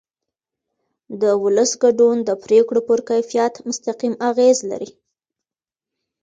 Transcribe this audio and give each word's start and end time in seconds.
د 1.21 1.23
ولس 1.43 1.71
ګډون 1.83 2.17
د 2.23 2.29
پرېکړو 2.43 2.79
پر 2.89 2.99
کیفیت 3.09 3.53
مستقیم 3.67 4.13
اغېز 4.29 4.57
لري 4.71 4.89